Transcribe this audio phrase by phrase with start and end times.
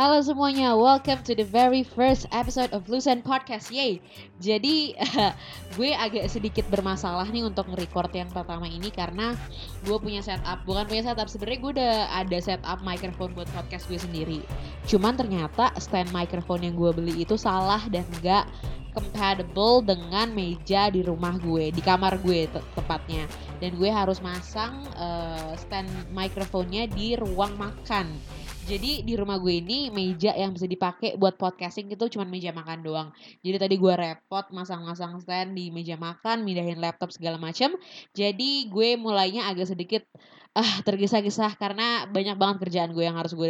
[0.00, 3.68] Halo semuanya, welcome to the very first episode of Lusen Podcast.
[3.68, 4.00] Yay!
[4.40, 4.96] Jadi
[5.76, 9.36] gue agak sedikit bermasalah nih untuk nge-record yang pertama ini karena
[9.84, 14.00] gue punya setup, bukan punya setup sebenarnya gue udah ada setup microphone buat podcast gue
[14.00, 14.40] sendiri.
[14.88, 18.48] Cuman ternyata stand microphone yang gue beli itu salah dan gak
[18.96, 23.28] compatible dengan meja di rumah gue, di kamar gue te tepatnya.
[23.60, 28.39] Dan gue harus masang uh, stand microphone-nya di ruang makan
[28.70, 32.86] jadi di rumah gue ini meja yang bisa dipakai buat podcasting itu cuma meja makan
[32.86, 33.08] doang.
[33.42, 37.74] Jadi tadi gue repot masang-masang stand di meja makan, mindahin laptop segala macam.
[38.14, 40.06] Jadi gue mulainya agak sedikit
[40.54, 43.46] ah tergesa-gesa karena banyak banget kerjaan gue yang harus gue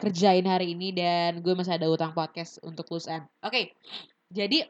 [0.00, 3.28] kerjain hari ini dan gue masih ada utang podcast untuk lusan.
[3.44, 3.52] Oke.
[3.52, 3.64] Okay.
[4.30, 4.64] Jadi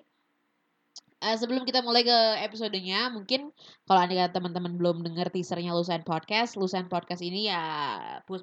[1.20, 3.52] uh, sebelum kita mulai ke episodenya, mungkin
[3.84, 7.62] kalau anda teman-teman belum denger teasernya Lusan Podcast, Lusan Podcast ini ya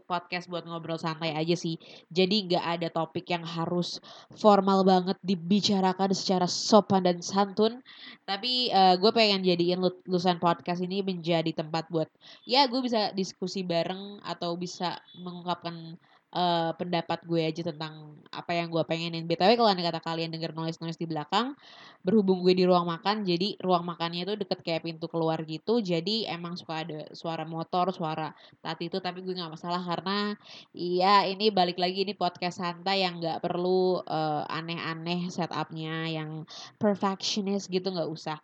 [0.05, 1.82] podcast buat ngobrol santai aja sih.
[2.13, 3.98] Jadi nggak ada topik yang harus
[4.38, 7.82] formal banget dibicarakan secara sopan dan santun.
[8.24, 12.08] Tapi uh, gue pengen jadiin Lusan Podcast ini menjadi tempat buat
[12.46, 15.98] ya gue bisa diskusi bareng atau bisa mengungkapkan
[16.34, 19.24] uh, pendapat gue aja tentang apa yang gue pengenin.
[19.24, 21.56] BTW kalau anda kata kalian denger noise-noise di belakang,
[22.04, 26.32] berhubung gue di ruang makan, jadi ruang makannya itu deket kayak pintu keluar gitu, jadi
[26.32, 30.36] emang suka ada suara motor, suara tadi itu, tapi gue nggak masalah karena
[30.76, 36.44] iya ini balik lagi ini podcast santai yang nggak perlu uh, aneh-aneh setupnya, yang
[36.80, 38.40] perfectionist gitu nggak usah.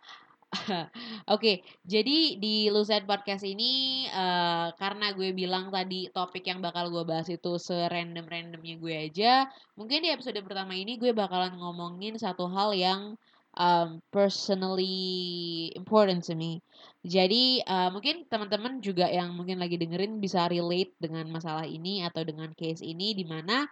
[1.34, 7.04] Oke, jadi di Lucid Podcast ini uh, karena gue bilang tadi topik yang bakal gue
[7.04, 12.78] bahas itu serandom-randomnya gue aja, mungkin di episode pertama ini gue bakalan ngomongin satu hal
[12.78, 13.18] yang
[13.58, 16.62] um, personally important to me.
[17.02, 22.22] Jadi uh, mungkin teman-teman juga yang mungkin lagi dengerin bisa relate dengan masalah ini atau
[22.22, 23.66] dengan case ini di mana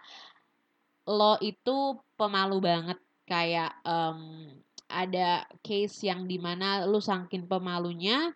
[1.06, 4.46] lo itu pemalu banget kayak um,
[4.92, 8.30] ada case yang di mana lu sangkin pemalunya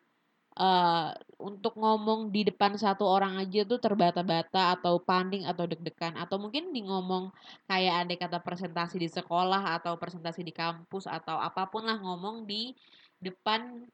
[0.57, 6.17] uh, untuk ngomong di depan satu orang aja tuh terbata-bata atau panik atau deg-degan.
[6.17, 7.31] Atau mungkin di ngomong
[7.69, 12.49] kayak ada kata presentasi di sekolah atau presentasi di kampus atau apa pun lah ngomong
[12.49, 12.73] di
[13.21, 13.85] depan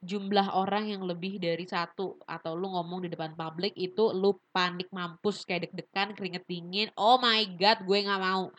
[0.00, 2.20] jumlah orang yang lebih dari satu.
[2.28, 6.88] Atau lu ngomong di depan publik itu lu panik mampus kayak deg-degan keringet dingin.
[7.00, 8.52] Oh my god gue nggak mau.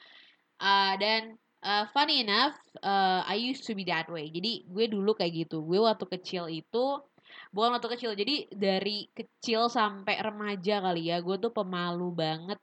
[0.62, 4.30] Uh, dan uh, funny enough, uh, I used to be that way.
[4.30, 5.64] Jadi gue dulu kayak gitu.
[5.66, 6.86] Gue waktu kecil itu
[7.54, 8.12] bukan waktu kecil.
[8.18, 12.60] Jadi dari kecil sampai remaja kali ya, gue tuh pemalu banget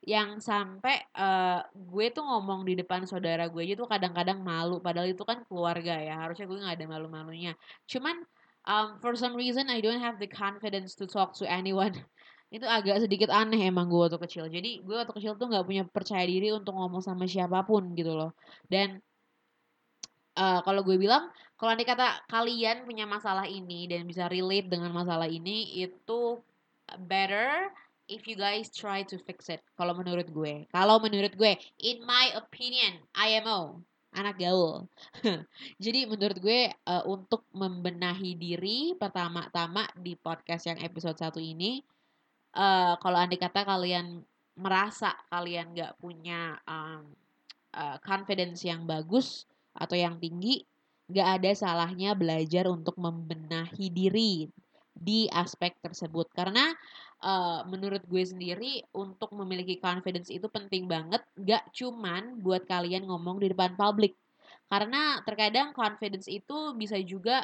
[0.00, 5.12] yang sampai uh, gue tuh ngomong di depan saudara gue aja tuh kadang-kadang malu padahal
[5.12, 7.52] itu kan keluarga ya harusnya gue nggak ada malu-malunya
[7.84, 8.16] cuman
[8.64, 11.92] um, for some reason I don't have the confidence to talk to anyone
[12.50, 14.50] itu agak sedikit aneh emang gue waktu kecil.
[14.50, 18.18] Jadi gue waktu kecil tuh nggak punya percaya diri untuk ngomong sama siapa pun gitu
[18.18, 18.34] loh.
[18.66, 18.98] Dan
[20.34, 24.90] uh, kalau gue bilang kalau nanti kata kalian punya masalah ini dan bisa relate dengan
[24.90, 26.42] masalah ini itu
[27.06, 27.70] better
[28.10, 30.66] if you guys try to fix it kalau menurut gue.
[30.74, 33.78] Kalau menurut gue in my opinion IMO
[34.10, 34.90] anak gaul.
[35.84, 41.78] Jadi menurut gue uh, untuk membenahi diri pertama-tama di podcast yang episode satu ini
[42.54, 44.22] uh, kalau andai kata kalian
[44.60, 47.08] merasa kalian nggak punya um,
[47.74, 50.66] uh, confidence yang bagus atau yang tinggi,
[51.10, 54.50] nggak ada salahnya belajar untuk membenahi diri
[54.92, 56.28] di aspek tersebut.
[56.34, 56.68] Karena
[57.24, 63.40] uh, menurut gue sendiri untuk memiliki confidence itu penting banget nggak cuman buat kalian ngomong
[63.40, 64.18] di depan publik.
[64.70, 67.42] Karena terkadang confidence itu bisa juga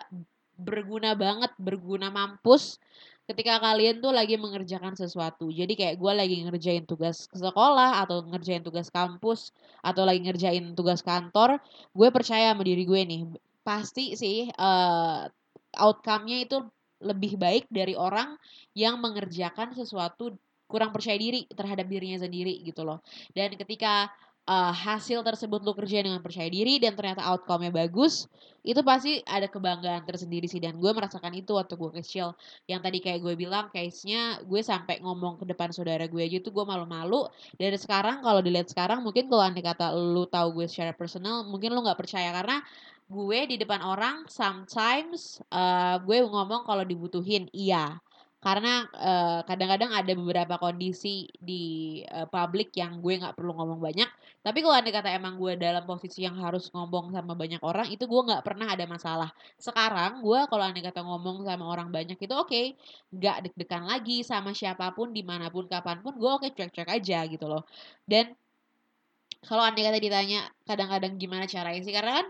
[0.56, 2.80] berguna banget berguna mampus
[3.26, 5.50] ketika kalian tuh lagi mengerjakan sesuatu.
[5.50, 9.50] Jadi kayak gue lagi ngerjain tugas sekolah atau ngerjain tugas kampus
[9.82, 11.58] atau lagi ngerjain tugas kantor,
[11.90, 13.22] gue percaya sama diri gue nih,
[13.66, 15.26] pasti sih uh,
[15.74, 16.62] outcome-nya itu
[17.02, 18.38] lebih baik dari orang
[18.72, 20.32] yang mengerjakan sesuatu
[20.66, 23.02] kurang percaya diri terhadap dirinya sendiri gitu loh.
[23.34, 24.10] Dan ketika
[24.46, 28.30] uh, hasil tersebut lu kerjain dengan percaya diri dan ternyata outcome-nya bagus,
[28.66, 32.34] itu pasti ada kebanggaan tersendiri sih dan gue merasakan itu waktu gue kecil.
[32.70, 36.50] Yang tadi kayak gue bilang case-nya gue sampai ngomong ke depan saudara gue aja itu
[36.50, 37.26] gue malu-malu.
[37.58, 41.74] Dari sekarang kalau dilihat sekarang mungkin kalau andai kata lu tahu gue secara personal, mungkin
[41.74, 42.62] lu nggak percaya karena
[43.06, 48.02] gue di depan orang sometimes uh, gue ngomong kalau dibutuhin iya
[48.46, 54.06] karena kadang kadang-kadang ada beberapa kondisi di uh, publik yang gue nggak perlu ngomong banyak
[54.46, 58.06] tapi kalau anda kata emang gue dalam posisi yang harus ngomong sama banyak orang itu
[58.06, 59.30] gue nggak pernah ada masalah.
[59.58, 62.78] Sekarang gue kalau anda kata ngomong sama orang banyak itu oke okay,
[63.10, 66.86] nggak deg-degan lagi sama siapa pun di mana pun kapan pun gue oke okay, cuek-cuek
[66.94, 67.66] aja gitu loh.
[68.06, 68.38] Dan
[69.42, 72.26] kalau andai kata ditanya kadang-kadang gimana caranya sih karena kan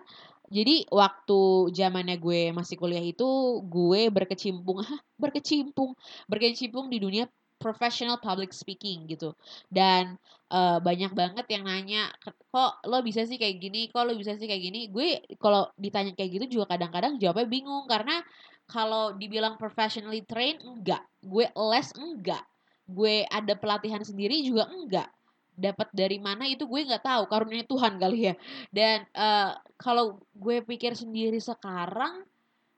[0.46, 1.40] jadi waktu
[1.74, 4.80] zamannya gue masih kuliah itu gue berkecimpung
[5.22, 5.92] berkecimpung
[6.30, 9.32] berkecimpung di dunia professional public speaking gitu.
[9.72, 10.20] Dan
[10.52, 12.12] uh, banyak banget yang nanya
[12.52, 13.88] kok lo bisa sih kayak gini?
[13.90, 14.80] Kok lo bisa sih kayak gini?
[14.92, 18.20] Gue kalau ditanya kayak gitu juga kadang-kadang jawabnya bingung karena
[18.66, 21.02] kalau dibilang professionally trained enggak.
[21.22, 22.44] Gue les enggak.
[22.86, 25.08] Gue ada pelatihan sendiri juga enggak.
[25.56, 28.34] Dapat dari mana itu gue nggak tahu karunia Tuhan kali ya.
[28.68, 32.26] Dan uh, kalau gue pikir sendiri sekarang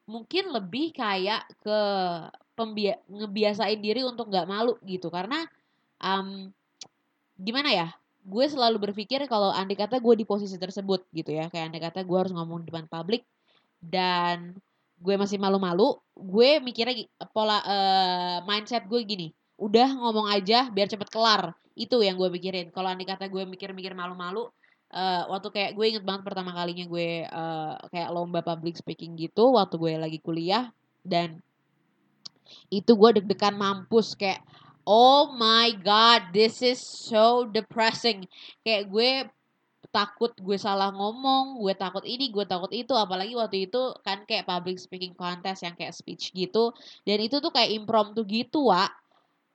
[0.08, 1.80] mungkin lebih kayak ke
[2.58, 5.06] pembia ngebiasain diri untuk nggak malu gitu.
[5.14, 5.46] Karena
[6.02, 6.50] um,
[7.38, 7.88] gimana ya
[8.28, 12.02] gue selalu berpikir kalau andai kata gue di posisi tersebut gitu ya kayak andai kata
[12.02, 13.24] gue harus ngomong di depan publik
[13.80, 14.58] dan
[14.98, 21.08] gue masih malu-malu gue mikirnya pola uh, mindset gue gini udah ngomong aja biar cepet
[21.10, 21.54] kelar.
[21.78, 24.50] Itu yang gue pikirin kalau andai kata gue mikir-mikir malu-malu
[24.92, 29.54] uh, waktu kayak gue inget banget pertama kalinya gue uh, kayak lomba public speaking gitu
[29.54, 30.70] waktu gue lagi kuliah
[31.04, 31.40] dan
[32.68, 34.44] itu gue deg-degan mampus kayak
[34.88, 38.24] oh my god this is so depressing
[38.64, 39.28] kayak gue
[39.88, 44.44] takut gue salah ngomong, gue takut ini, gue takut itu, apalagi waktu itu kan kayak
[44.44, 46.76] public speaking contest yang kayak speech gitu,
[47.08, 48.84] dan itu tuh kayak impromptu gitu, wa.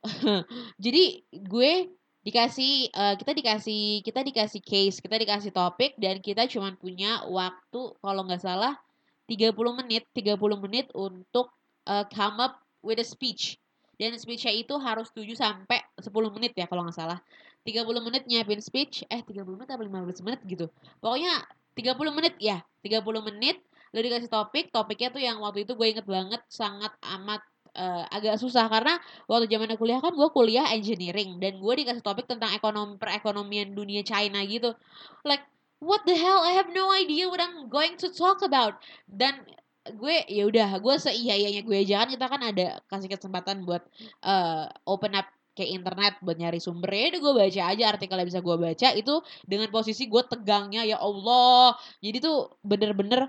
[0.84, 1.94] Jadi gue
[2.24, 7.81] dikasih uh, kita dikasih kita dikasih case kita dikasih topik dan kita cuma punya waktu
[8.00, 8.80] kalau nggak salah
[9.28, 9.51] 30
[9.84, 11.51] menit 30 menit untuk
[11.84, 13.58] uh, come up with a speech.
[13.98, 17.24] Dan speechnya itu harus 7 sampai 10 menit ya kalau nggak salah.
[17.64, 20.68] 30 menit nyiapin speech eh 30 menit atau 15 menit gitu.
[21.00, 23.64] Pokoknya 30 menit ya 30 menit
[23.94, 27.40] lo dikasih topik topiknya tuh yang waktu itu gue inget banget sangat amat
[27.78, 28.68] uh, agak susah.
[28.68, 29.00] Karena
[29.30, 34.04] waktu zaman kuliah kan gue kuliah engineering dan gue dikasih topik tentang ekonomi perekonomian dunia
[34.04, 34.76] China gitu.
[35.24, 35.46] Like
[35.80, 36.44] what the hell?
[36.44, 38.80] I have no idea what I'm going to talk about.
[39.08, 39.44] Dan
[39.84, 43.84] gue ya udah gue seiyanya gue aja kan kita kan ada kasih kesempatan buat
[44.24, 48.42] uh, open up kayak internet buat nyari sumbernya udah gue baca aja artikel yang bisa
[48.42, 49.14] gue baca itu
[49.44, 53.28] dengan posisi gue tegangnya ya Allah jadi tuh bener-bener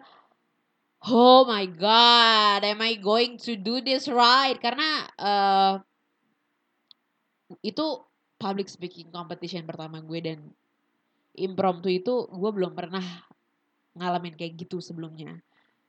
[1.04, 4.56] oh my god, am I going to do this right?
[4.56, 5.74] Karena uh,
[7.60, 8.00] itu
[8.40, 10.38] public speaking competition pertama gue dan
[11.36, 13.04] impromptu itu gue belum pernah
[13.94, 15.38] ngalamin kayak gitu sebelumnya.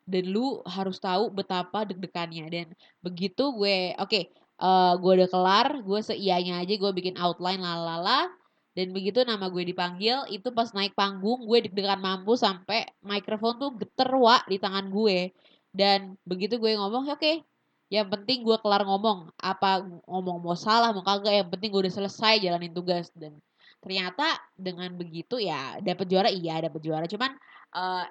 [0.05, 2.67] Dan lu harus tahu betapa deg-degannya dan
[3.01, 4.23] begitu gue oke okay,
[4.61, 8.29] uh, gue udah kelar, gue seianya aja gue bikin outline lalala
[8.75, 13.71] dan begitu nama gue dipanggil, itu pas naik panggung gue deg-degan mampu sampai mikrofon tuh
[13.79, 15.31] geter wa di tangan gue.
[15.71, 17.39] Dan begitu gue ngomong, oke, okay,
[17.87, 19.31] yang penting gue kelar ngomong.
[19.39, 19.79] Apa
[20.11, 23.07] ngomong mau salah, mau kagak, yang penting gue udah selesai jalanin tugas.
[23.15, 23.39] Dan
[23.79, 27.07] ternyata dengan begitu ya dapet juara, iya dapet juara.
[27.07, 27.31] Cuman
[27.71, 28.03] uh,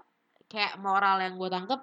[0.55, 1.81] kayak moral yang gue tangkep,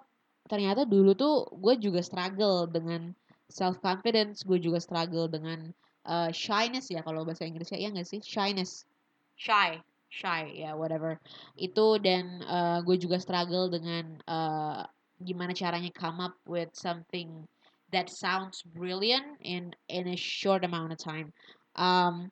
[0.48, 3.12] ternyata dulu tuh gue juga struggle dengan
[3.52, 5.76] self confidence, gue juga struggle dengan
[6.08, 8.24] uh, shyness ya kalau bahasa Inggrisnya ya nggak sih?
[8.24, 8.88] Shyness.
[9.36, 9.84] Shy.
[10.12, 11.20] Shy ya yeah, whatever.
[11.60, 14.84] Itu dan uh, gue juga struggle dengan uh,
[15.24, 17.48] gimana caranya come up with something
[17.92, 21.32] that sounds brilliant in in a short amount of time.
[21.80, 22.32] Um,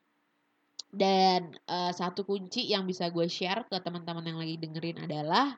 [0.89, 5.55] dan uh, satu kunci yang bisa gue share ke teman-teman yang lagi dengerin adalah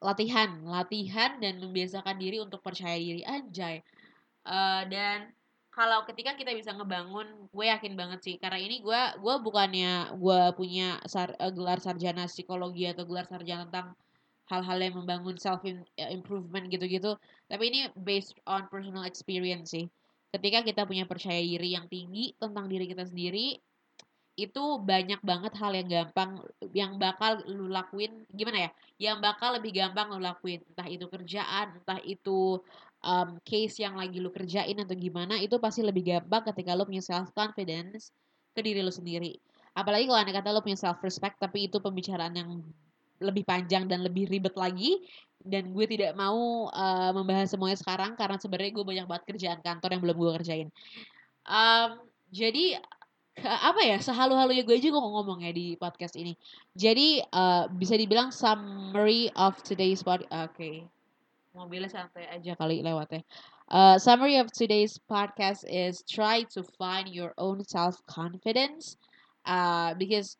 [0.00, 3.84] latihan latihan dan membiasakan diri untuk percaya diri anjay.
[4.48, 5.28] Uh, dan
[5.70, 10.40] kalau ketika kita bisa ngebangun gue yakin banget sih karena ini gue gue bukannya gue
[10.56, 13.92] punya sar, uh, gelar sarjana psikologi atau gelar sarjana tentang
[14.50, 15.78] hal-hal yang membangun self eh,
[16.10, 17.14] improvement gitu-gitu
[17.46, 19.86] tapi ini based on personal experience sih.
[20.30, 23.58] Ketika kita punya percaya diri yang tinggi tentang diri kita sendiri
[24.40, 26.40] itu banyak banget hal yang gampang
[26.72, 28.70] yang bakal lu lakuin gimana ya
[29.00, 30.60] yang bakal lebih gampang lu lakuin.
[30.72, 32.60] Entah itu kerjaan entah itu
[33.04, 37.04] um, case yang lagi lu kerjain atau gimana itu pasti lebih gampang ketika lu punya
[37.04, 38.12] self confidence
[38.56, 39.36] ke diri lu sendiri.
[39.76, 42.50] Apalagi kalau anda kata lu punya self respect tapi itu pembicaraan yang
[43.20, 44.96] lebih panjang dan lebih ribet lagi
[45.40, 49.96] dan gue tidak mau uh, membahas semuanya sekarang karena sebenarnya gue banyak banget kerjaan kantor
[49.96, 50.68] yang belum gue kerjain.
[51.48, 52.80] Um, jadi
[53.44, 56.36] apa ya sehalu-halunya gue juga ngomong ya di podcast ini.
[56.76, 60.54] Jadi uh, bisa dibilang summary of today's pod oke.
[60.56, 60.84] Okay
[61.54, 63.22] mobilnya santai aja kali lewatnya.
[63.70, 68.96] Uh, summary of today's podcast is try to find your own self confidence,
[69.46, 70.36] uh, because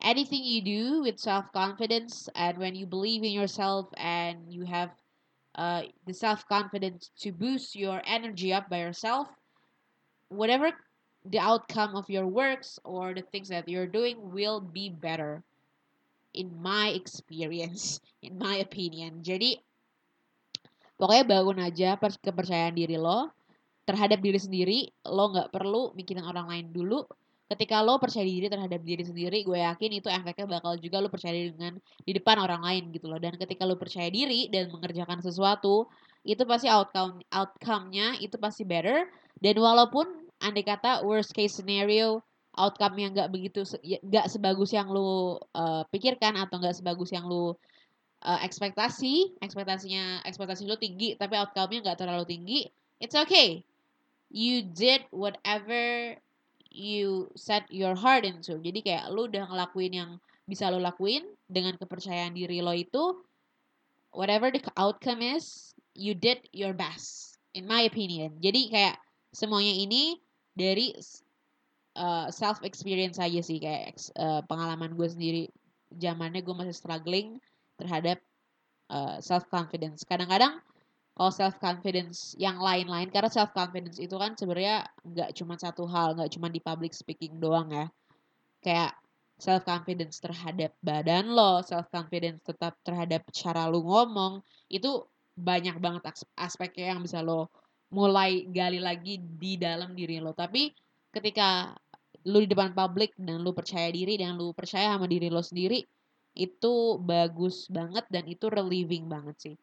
[0.00, 4.92] anything you do with self confidence and when you believe in yourself and you have
[5.56, 9.28] uh, the self confidence to boost your energy up by yourself,
[10.28, 10.72] whatever
[11.30, 15.42] the outcome of your works or the things that you're doing will be better
[16.36, 19.24] in my experience in my opinion.
[19.24, 19.58] Jadi
[20.96, 23.32] pokoknya bangun aja kepercayaan diri lo
[23.88, 24.78] terhadap diri sendiri.
[25.08, 27.02] Lo nggak perlu mikirin orang lain dulu.
[27.46, 31.30] Ketika lo percaya diri terhadap diri sendiri gue yakin itu efeknya bakal juga lo percaya
[31.30, 33.22] diri dengan di depan orang lain gitu loh.
[33.22, 35.86] Dan ketika lo percaya diri dan mengerjakan sesuatu
[36.26, 39.06] itu pasti outcome outcome-nya itu pasti better.
[39.38, 42.20] Dan walaupun andai kata worst case scenario
[42.56, 47.28] outcome yang nggak begitu ya, nggak sebagus yang lo uh, pikirkan atau nggak sebagus yang
[47.28, 47.56] lo
[48.24, 52.58] uh, ekspektasi ekspektasinya ekspektasi lo tinggi tapi outcome-nya nggak terlalu tinggi
[53.00, 53.60] it's okay
[54.30, 56.16] you did whatever
[56.76, 58.60] you set your heart into.
[58.60, 60.10] Jadi kayak lu udah ngelakuin yang
[60.46, 63.24] bisa lu lakuin dengan kepercayaan diri lo itu
[64.12, 68.36] whatever the outcome is, you did your best in my opinion.
[68.38, 68.96] Jadi kayak
[69.32, 70.20] semuanya ini
[70.56, 70.96] dari
[72.00, 75.42] uh, self experience aja sih kayak uh, pengalaman gue sendiri
[75.92, 77.38] zamannya gue masih struggling
[77.76, 78.18] terhadap
[78.90, 80.02] uh, self confidence.
[80.02, 80.58] Kadang-kadang
[81.16, 86.12] kalau self confidence yang lain-lain karena self confidence itu kan sebenarnya nggak cuma satu hal
[86.12, 87.86] nggak cuma di public speaking doang ya
[88.60, 88.92] kayak
[89.40, 96.04] self confidence terhadap badan lo self confidence tetap terhadap cara lo ngomong itu banyak banget
[96.36, 97.48] aspeknya yang bisa lo
[97.92, 100.70] mulai gali lagi di dalam diri lo tapi
[101.14, 101.72] ketika
[102.26, 105.78] lu di depan publik dan lu percaya diri dan lu percaya sama diri lo sendiri
[106.36, 109.56] itu bagus banget dan itu relieving banget sih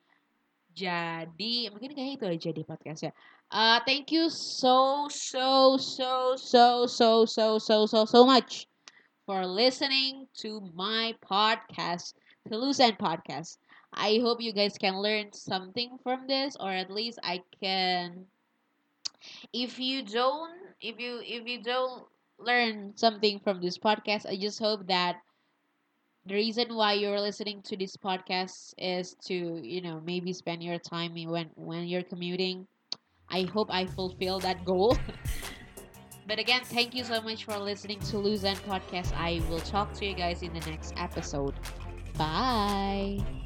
[0.73, 3.13] jadi mungkin kayak itu aja di podcastnya.
[3.53, 8.65] Uh, thank you so so so so so so so so so much
[9.29, 12.17] for listening to my podcast,
[12.49, 13.61] Toulouse Podcast.
[13.95, 18.25] I hope you guys can learn something from this, or at least I can.
[19.53, 22.03] If you don't, if you if you don't
[22.39, 25.17] learn something from this podcast, I just hope that
[26.25, 30.79] the reason why you're listening to this podcast is to you know maybe spend your
[30.79, 32.67] time when when you're commuting.
[33.29, 34.97] I hope i fulfill that goal.
[36.27, 39.11] But again thank you so much for listening to lose podcast.
[39.15, 41.53] I will talk to you guys in the next episode.
[42.17, 43.42] Bye